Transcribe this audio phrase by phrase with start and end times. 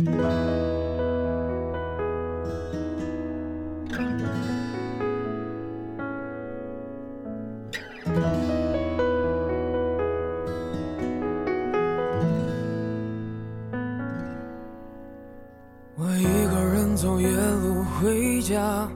[0.00, 0.06] 我
[16.16, 18.88] 一个人走夜路回家，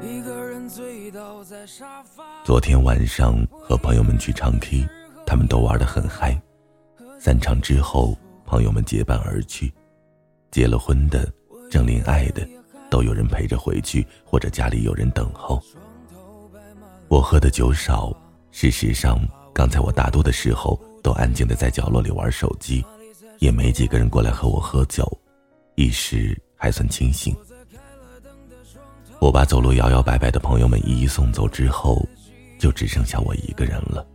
[0.00, 2.24] 一个人醉倒在沙发。
[2.42, 4.88] 昨天晚上和朋友们去唱 K，
[5.26, 6.40] 他们都玩得很嗨。
[7.18, 8.16] 散场之后，
[8.52, 9.72] 朋友们结伴而去，
[10.50, 11.26] 结了婚的、
[11.70, 12.46] 正恋爱的，
[12.90, 15.58] 都有人陪着回去，或者家里有人等候。
[17.08, 18.14] 我喝的酒少，
[18.50, 19.18] 事实上，
[19.54, 22.84] 刚才我大多的时候都安静的在角落里玩手机，
[23.38, 25.10] 也没几个人过来和我喝酒。
[25.74, 27.34] 一时还算清醒。
[29.18, 32.06] 我把走路摇摇摆摆的朋友们一一送走之后，
[32.58, 34.06] 就只剩下我一个人了。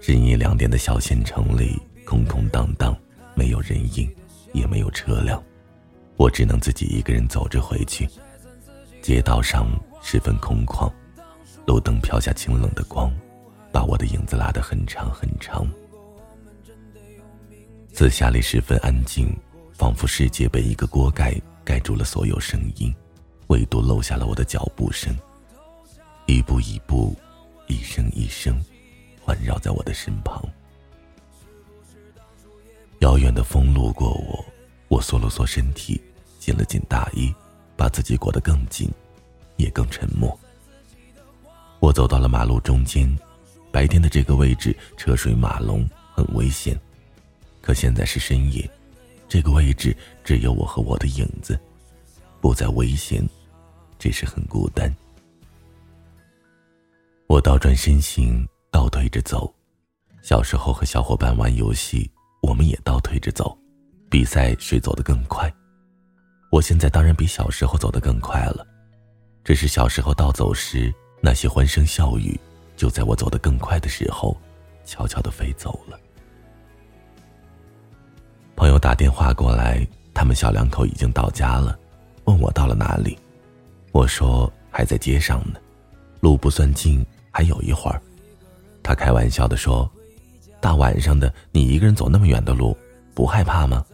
[0.00, 2.96] 深夜两点的小县城里空空荡荡，
[3.34, 4.08] 没有人影，
[4.52, 5.42] 也没有车辆，
[6.16, 8.08] 我只能自己一个人走着回去。
[9.02, 9.66] 街道上
[10.02, 10.90] 十分空旷，
[11.66, 13.12] 路灯飘下清冷的光，
[13.72, 15.66] 把我的影子拉得很长很长。
[17.92, 19.34] 四下里十分安静。
[19.76, 22.94] 仿佛世界被一个锅盖盖住了所有声音，
[23.48, 25.12] 唯独漏下了我的脚步声。
[26.26, 27.12] 一步一步，
[27.66, 28.56] 一声一声，
[29.20, 30.40] 环绕在我的身旁。
[33.04, 34.42] 遥远的风路过我，
[34.88, 36.00] 我缩了缩身体，
[36.38, 37.30] 紧了紧大衣，
[37.76, 38.90] 把自己裹得更紧，
[39.58, 40.34] 也更沉默。
[41.80, 43.06] 我走到了马路中间，
[43.70, 46.80] 白天的这个位置车水马龙，很危险，
[47.60, 48.68] 可现在是深夜。
[49.28, 49.94] 这个位置
[50.24, 51.60] 只有我和我的影子，
[52.40, 53.22] 不再危险，
[53.98, 54.90] 只是很孤单。
[57.26, 59.54] 我倒转身形，倒退着走。
[60.22, 62.10] 小时候和小伙伴玩游戏，
[62.44, 63.56] 我们也倒退着走，
[64.10, 65.50] 比赛谁走得更快。
[66.50, 68.66] 我现在当然比小时候走得更快了，
[69.42, 72.38] 只是小时候倒走时，那些欢声笑语，
[72.76, 74.36] 就在我走得更快的时候，
[74.84, 75.98] 悄悄地飞走了。
[78.54, 81.78] 朋友打电话过来，他们小两口已经到家了，
[82.24, 83.18] 问我到了哪里。
[83.90, 85.58] 我说还在街上呢，
[86.20, 88.02] 路不算近，还有一会儿。
[88.82, 89.90] 他开玩笑的说
[90.64, 92.74] ：“大晚上的，你一个人走那么远的路，
[93.12, 93.84] 不害怕吗？”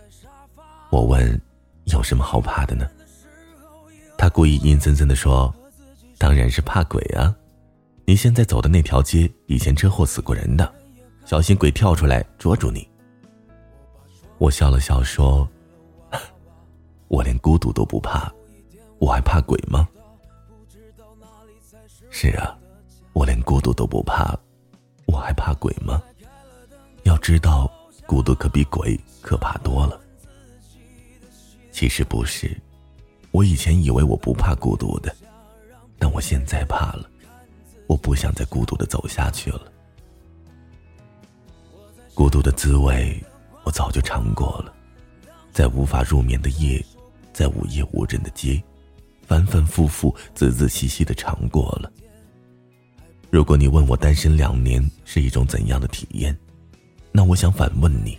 [0.89, 1.41] 我问
[1.87, 2.87] ：“有什么好怕的呢？”
[4.17, 5.53] 他故意阴森森的说
[6.17, 7.35] ：“当然是怕鬼啊！
[8.05, 10.73] 你现在走的那条街，以前车祸死过人的，
[11.25, 12.89] 小心鬼跳出来捉住你。”
[14.39, 15.49] 我笑了笑说
[17.09, 18.33] ：“我连孤独都不怕，
[19.01, 19.89] 我还怕鬼吗？”
[22.11, 22.57] 是啊，
[23.13, 24.39] 我连孤独都不怕，
[25.07, 26.01] 我还怕鬼吗？
[27.11, 27.69] 要知道，
[28.07, 30.01] 孤独可比鬼可怕多了。
[31.73, 32.57] 其实不是，
[33.33, 35.13] 我以前以为我不怕孤独的，
[35.99, 37.11] 但我现在怕了，
[37.89, 39.63] 我不想再孤独的走下去了。
[42.15, 43.21] 孤独的滋味。
[43.63, 44.73] 我早就尝过了，
[45.53, 46.83] 在无法入眠的夜，
[47.31, 48.61] 在午夜无人的街，
[49.27, 51.93] 反反复复、仔仔细细的尝过了。
[53.29, 56.37] 如果你问我单身两年是一种怎样的体验，
[57.13, 58.17] 那我想反问你：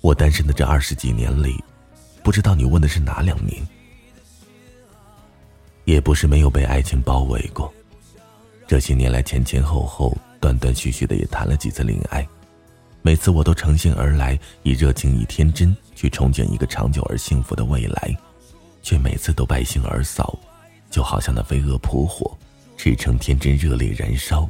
[0.00, 1.62] 我单身的这二十几年里，
[2.22, 3.66] 不知道你问的是哪两年？
[5.84, 7.72] 也不是没有被爱情包围过，
[8.66, 12.26] 这些年来前前后后、断断续续的也谈了几次恋爱。
[13.02, 18.16] 每次我都乘兴而来，以热情、以天真去憧憬一个长久而幸福的未来，
[18.82, 20.38] 却每次都败兴而扫，
[20.90, 22.34] 就好像那飞蛾扑火，
[22.78, 24.48] 赤诚天真热烈燃烧，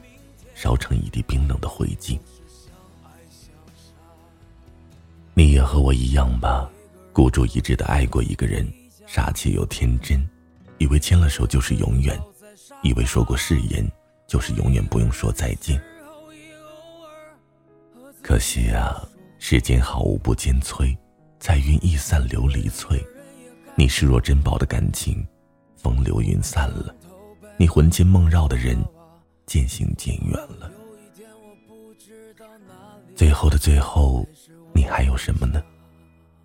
[0.54, 2.16] 烧成一地冰冷的灰烬。
[5.36, 6.70] 你也和我一样吧，
[7.12, 8.72] 孤注一掷的爱过一个人，
[9.04, 10.24] 傻气又天真，
[10.78, 12.16] 以为牵了手就是永远，
[12.84, 13.84] 以为说过誓言
[14.28, 15.82] 就是永远不用说再见。
[18.22, 19.02] 可惜啊，
[19.38, 20.96] 世间好物不坚摧，
[21.40, 23.04] 彩云易散琉璃脆。
[23.74, 25.26] 你视若珍宝的感情，
[25.76, 26.94] 风流云散了；
[27.56, 28.82] 你魂牵梦绕的人，
[29.46, 30.70] 渐行渐远了。
[33.16, 34.26] 最后的最后，
[34.84, 35.64] 你还有什么呢？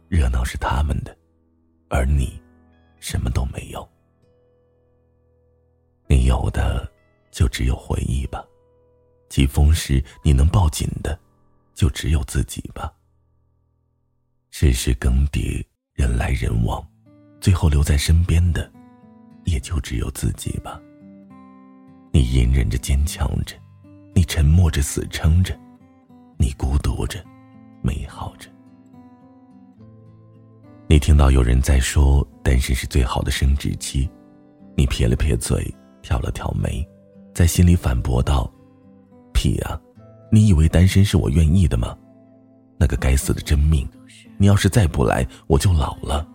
[0.07, 1.13] 热闹是他们的，
[1.89, 2.41] 而你
[3.01, 3.85] 什么都没有。
[6.07, 6.89] 你有的
[7.31, 8.41] 就只有回忆吧，
[9.27, 11.19] 起风时你能抱紧的。
[11.75, 12.93] 就只有自己吧。
[14.51, 16.85] 世事更迭，人来人往，
[17.39, 18.69] 最后留在身边的，
[19.45, 20.81] 也就只有自己吧。
[22.11, 23.55] 你隐忍着，坚强着；
[24.13, 25.53] 你沉默着，死撑着；
[26.37, 27.23] 你孤独着，
[27.89, 28.47] 美好着。
[30.87, 34.07] 你听到有人在说单身是最好的生殖期，
[34.77, 36.87] 你撇了撇嘴，挑了挑眉，
[37.33, 38.51] 在心里反驳道
[39.33, 39.79] ：“屁啊！
[40.31, 41.97] 你以为单身是我愿意的吗？
[42.77, 43.89] 那个该死的真命，
[44.37, 46.27] 你要是再不来，我就老了。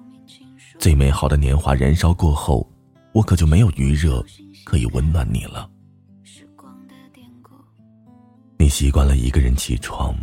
[0.81, 2.69] 最美好的年华燃烧过后，
[3.13, 4.25] 我可就没有余热
[4.65, 5.71] 可以温暖你了。
[8.59, 10.17] 你习惯了一个人起床，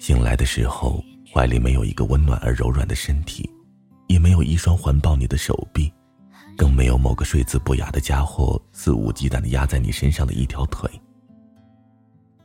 [0.00, 1.00] 醒来的时候。”
[1.32, 3.48] 怀里没有一个温暖而柔软的身体，
[4.08, 5.88] 也没有一双环抱你的手臂，
[6.56, 10.90] 更没有某个睡姿不雅的家伙肆无忌惮的压在你身上的一条腿。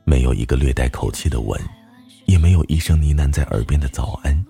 [0.04, 1.60] 没有一个略带口气的吻，
[2.26, 4.46] 也没有一声呢喃在耳边的早安。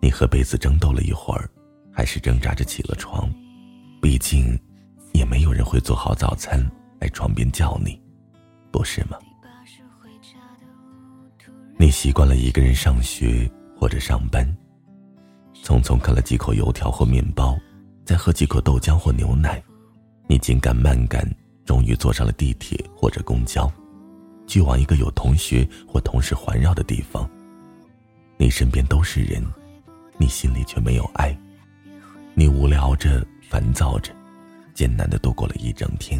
[0.00, 1.50] 你和被子争斗了一会儿，
[1.92, 3.28] 还是挣扎着起了床。
[4.00, 4.56] 毕竟，
[5.12, 6.64] 也没有人会做好早餐
[7.00, 8.00] 来床边叫你，
[8.70, 9.18] 不是吗？
[11.76, 13.50] 你习惯了一个人上学。
[13.78, 14.42] 或者上班，
[15.62, 17.54] 匆匆啃了几口油条或面包，
[18.06, 19.62] 再喝几口豆浆或牛奶，
[20.26, 21.30] 你紧赶慢赶，
[21.66, 23.70] 终于坐上了地铁或者公交，
[24.46, 27.28] 去往一个有同学或同事环绕的地方。
[28.38, 29.44] 你身边都是人，
[30.16, 31.36] 你心里却没有爱。
[32.32, 34.10] 你无聊着，烦躁着，
[34.72, 36.18] 艰难的度过了一整天。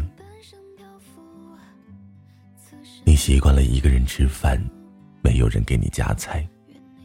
[3.03, 4.63] 你习惯了一个人吃饭，
[5.27, 6.47] 没有人给你夹菜。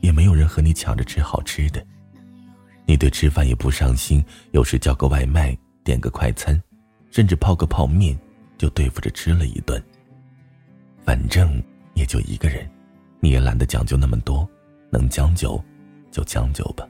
[0.01, 1.81] 也没有人和你抢着吃好吃的，
[2.85, 4.21] 你对吃饭也不上心，
[4.51, 6.61] 有时叫个外卖，点个快餐，
[7.13, 8.19] 甚至泡个泡面，
[8.59, 9.81] 就对付着吃了一顿。
[11.05, 11.63] 反正
[11.95, 12.69] 也就一个人，
[13.21, 14.45] 你也懒得讲究那么多，
[14.91, 15.63] 能将就
[16.11, 16.85] 就将就吧。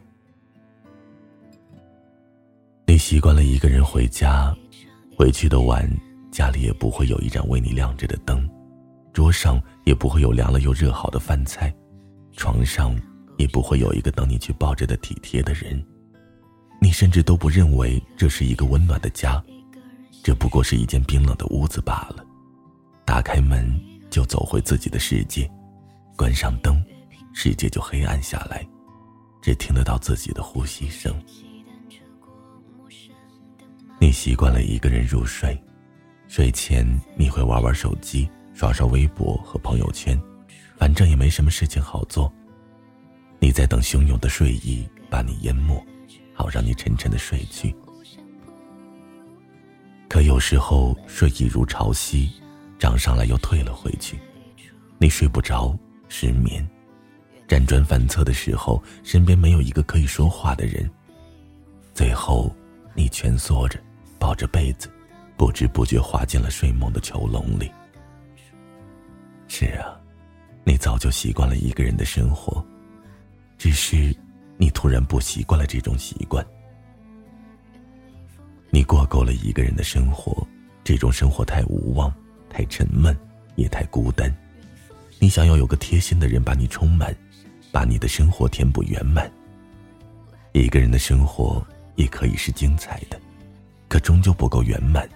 [2.86, 4.56] 你习惯了一个人回家，
[5.14, 5.86] 回去的晚，
[6.30, 8.48] 家里也不会有一盏为你亮着的灯，
[9.12, 11.72] 桌上也不会有凉了又热好的饭菜。
[12.34, 12.98] 床上
[13.36, 15.84] 也不会有一个等你去抱着的体贴的人，
[16.80, 19.42] 你甚至都不认为这是一个温暖的家，
[20.22, 22.24] 这不过是一间冰冷的屋子罢了。
[23.04, 23.78] 打开门
[24.10, 25.50] 就走回自己的世界，
[26.16, 26.82] 关上灯，
[27.34, 28.66] 世界就黑暗下来，
[29.42, 31.14] 只听得到自己的呼吸声。
[34.00, 35.56] 你习惯了一个人入睡，
[36.28, 36.86] 睡前
[37.16, 40.20] 你会玩玩手机，刷刷微博和朋友圈。
[40.76, 42.32] 反正也没什么事情好做，
[43.38, 45.80] 你在等汹涌的睡意把你淹没，
[46.34, 47.72] 好让你沉沉的睡去。
[50.08, 52.28] 可有时候睡意如潮汐，
[52.80, 54.18] 涨上来又退了回去，
[54.98, 55.72] 你睡不着，
[56.08, 56.68] 失眠，
[57.46, 60.90] 辗转反侧的时候，身边没有一个可以说话的人，
[61.94, 62.52] 最后
[62.92, 63.78] 你蜷缩着，
[64.18, 64.90] 抱着被子，
[65.36, 67.70] 不知不觉滑进了睡梦的囚笼里。
[69.52, 70.00] 是啊。
[70.64, 72.64] 你早就习惯了一个人的生活，
[73.58, 74.16] 只是
[74.56, 76.44] 你突然不习惯了这种习惯。
[78.70, 80.46] 你过够了一个人的生活，
[80.82, 82.10] 这种生活太无望、
[82.48, 83.14] 太沉闷，
[83.56, 84.34] 也太孤单。
[85.18, 87.14] 你想要有个贴心的人把你充满，
[87.70, 89.30] 把你的生活填补圆满。
[90.52, 91.62] 一个人的生活
[91.96, 93.20] 也可以是精彩的，
[93.86, 95.06] 可终究不够圆满，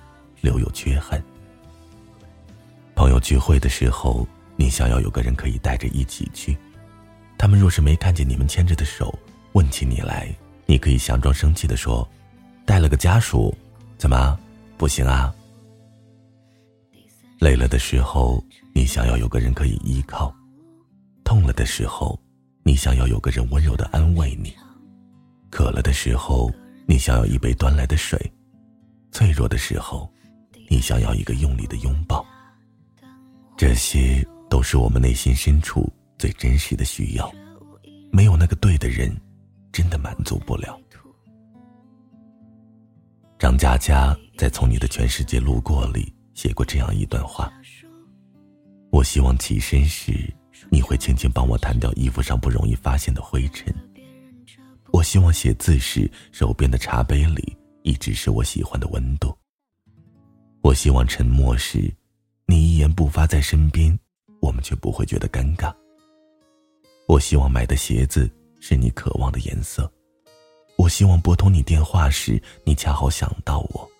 [0.43, 1.23] 留有缺憾。
[2.97, 4.27] 朋友聚会的时候。
[4.59, 6.57] 你想要有个人可以带着一起去，
[7.37, 9.15] 他们若是没看见你们牵着的手，
[9.53, 10.35] 问起你来，
[10.65, 12.09] 你可以佯装生气的说
[12.65, 13.55] ：“带了个家属，
[13.99, 14.38] 怎么
[14.79, 15.31] 不行啊？”
[17.38, 20.35] 累了的时候，你想要有个人可以依靠；
[21.23, 22.19] 痛了的时候，
[22.62, 24.53] 你想要有个人温柔的安慰你；
[25.50, 26.50] 渴了的时候，
[26.87, 28.19] 你想要一杯端来的水；
[29.12, 30.11] 脆弱的时候，
[30.71, 32.25] 你想要一个用力的拥抱。
[33.57, 34.27] 这些。
[34.49, 37.29] 都是我们内心深处最真实的需要，
[38.13, 39.15] 没有那个对的人，
[39.73, 40.79] 真的满足不了。
[43.41, 47.53] 张嘉佳在《从你的全世界路过》里写过这样一段话：
[48.91, 50.33] 我希望起身时，
[50.71, 53.75] 你会轻轻帮我弹掉衣服上不容易发现的灰尘；
[54.93, 59.37] 我希望写字时，手边的茶杯里一直是我喜欢的温度；
[60.63, 61.93] 我希望沉默时，
[62.47, 63.99] 你一言不发在身边。
[64.41, 65.75] 我们却不会觉得尴尬。
[67.09, 69.91] 我希望买的鞋子是你渴望的颜色。
[70.76, 73.91] 我希望拨通你电话时，你恰好想到我。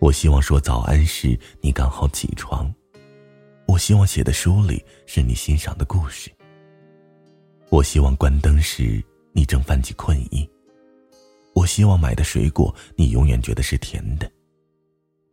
[0.00, 2.74] 我希望说早安时，你刚好起床。
[3.68, 6.28] 我希望写的书里是你欣赏的故事。
[7.68, 10.48] 我希望关灯时，你正泛起困意。
[11.54, 14.28] 我希望买的水果，你永远觉得是甜的。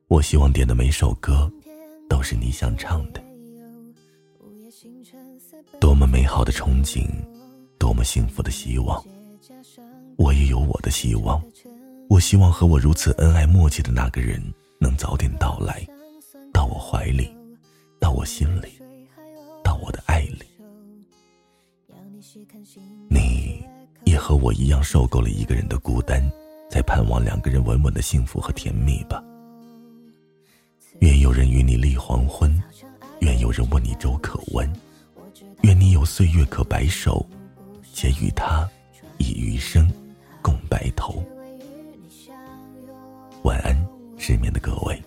[0.07, 1.51] 我希望点的每首歌，
[2.13, 3.19] 都是你想唱的。
[5.79, 7.07] 多么美好的憧憬，
[7.79, 9.03] 多么幸福的希望，
[10.15, 11.41] 我也有我的希望。
[12.11, 14.39] 我希望和我如此恩爱默契的那个人
[14.79, 15.83] 能早点到来，
[16.53, 17.35] 到我怀里，
[17.99, 18.79] 到我心里，
[19.63, 20.43] 到我的爱里。
[23.09, 23.65] 你
[24.05, 26.21] 也和我一样受够了一个人的孤单，
[26.69, 29.19] 在盼望两个人稳稳的幸福和甜蜜吧。
[31.03, 32.49] 愿有人与你立黄昏，
[33.19, 34.73] 愿有人问你粥可温，
[35.63, 37.25] 愿你有岁月可白首，
[37.93, 38.65] 且与他
[39.17, 39.91] 以余生
[40.41, 41.21] 共白头。
[43.43, 43.75] 晚安，
[44.17, 45.03] 失眠的各位。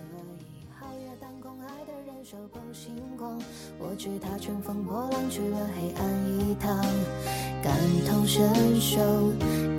[3.79, 6.77] 我知他乘风破浪去了黑暗一趟，
[7.63, 7.75] 感
[8.05, 8.99] 同身受，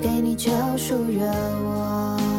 [0.02, 1.25] 给你救赎热
[1.62, 2.38] 望。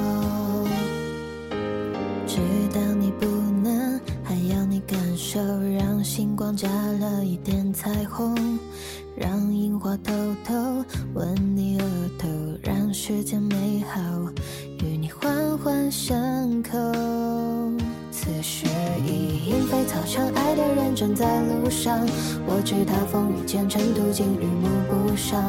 [7.30, 8.36] 一点彩虹，
[9.16, 10.12] 让樱花偷
[10.44, 10.84] 偷
[11.14, 11.84] 吻你额
[12.18, 12.28] 头，
[12.64, 14.02] 让世间美好
[14.82, 16.18] 与你环环相
[16.64, 16.72] 扣。
[18.10, 18.66] 此时
[19.06, 22.00] 已莺飞草长，爱的人正在路上。
[22.48, 25.48] 我知他风雨兼程，途经日暮不赏，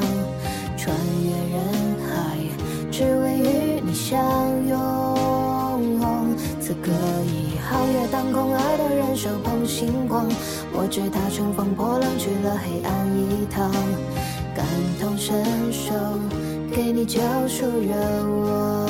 [0.77, 0.95] 穿
[1.25, 1.65] 越人
[2.05, 2.37] 海，
[2.93, 4.21] 只为与你相
[4.69, 5.17] 拥。
[6.61, 6.93] 此刻
[7.25, 10.29] 已皓月当空，爱的人手捧星光。
[10.83, 13.71] 我知他乘风破浪去了黑暗一趟，
[14.57, 14.65] 感
[14.99, 15.93] 同身受，
[16.75, 17.95] 给你救赎热
[18.47, 18.89] 望。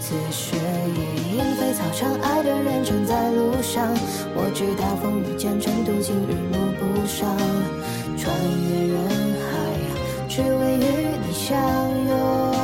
[0.00, 0.56] 此时
[0.88, 3.86] 已莺飞草长，爱的人正在路上。
[4.34, 7.30] 我知他风雨兼程，途经日暮不赏，
[8.18, 8.34] 穿
[8.66, 8.98] 越人
[9.46, 9.54] 海，
[10.28, 10.82] 只为与
[11.24, 11.56] 你相
[12.08, 12.63] 拥。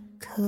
[0.21, 0.41] 口